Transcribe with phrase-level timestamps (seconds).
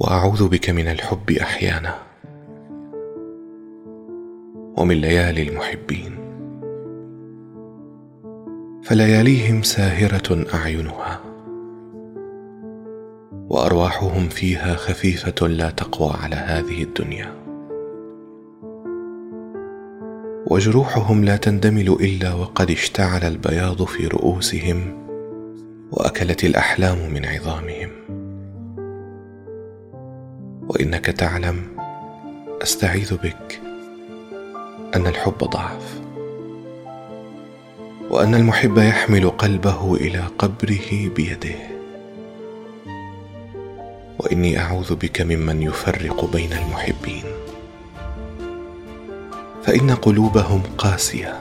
[0.00, 1.94] وأعوذ بك من الحب أحيانا
[4.76, 6.16] ومن ليالي المحبين.
[8.82, 11.20] فلياليهم ساهرة أعينها
[13.48, 17.34] وأرواحهم فيها خفيفة لا تقوى على هذه الدنيا.
[20.46, 25.06] وجروحهم لا تندمل إلا وقد اشتعل البياض في رؤوسهم
[25.92, 28.19] وأكلت الأحلام من عظامهم.
[30.70, 31.62] وإنك تعلم
[32.62, 33.60] أستعيذ بك
[34.94, 36.00] أن الحب ضعف
[38.10, 41.58] وأن المحب يحمل قلبه إلى قبره بيده
[44.18, 47.24] وإني أعوذ بك ممن يفرق بين المحبين
[49.62, 51.40] فإن قلوبهم قاسية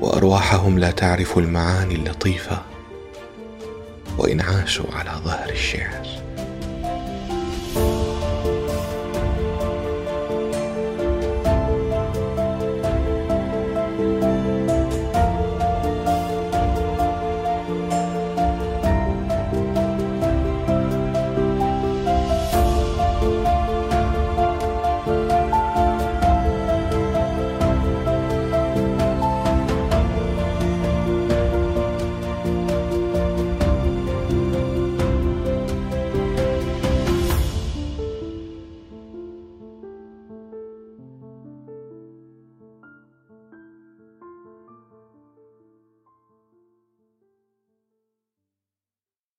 [0.00, 2.62] وأرواحهم لا تعرف المعاني اللطيفة
[4.18, 6.23] وإن عاشوا على ظهر الشعر